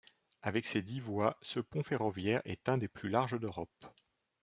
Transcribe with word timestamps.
Avec 0.41 0.65
ses 0.65 0.81
dix 0.81 0.99
voies, 0.99 1.37
ce 1.43 1.59
pont 1.59 1.83
ferroviaire 1.83 2.41
est 2.45 2.67
un 2.69 2.79
des 2.79 2.87
plus 2.87 3.07
larges 3.09 3.39
d'Europe. 3.39 3.85